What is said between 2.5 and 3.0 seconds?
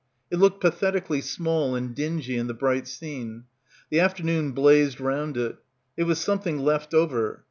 bright